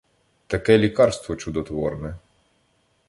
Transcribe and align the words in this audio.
Таке 0.47 0.77
лікарство 0.77 1.35
чудотворне 1.35 2.15